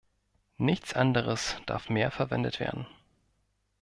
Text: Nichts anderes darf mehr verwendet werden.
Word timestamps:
Nichts 0.57 0.93
anderes 0.95 1.57
darf 1.67 1.89
mehr 1.89 2.09
verwendet 2.09 2.59
werden. 2.59 2.87